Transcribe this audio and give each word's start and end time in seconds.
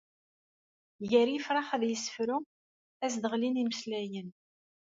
Gar 1.11 1.27
yifrax 1.31 1.69
ad 1.75 1.83
yessefru, 1.85 2.37
ad 3.03 3.09
s-d-ɣlin 3.13 3.59
imeslayen. 3.61 4.29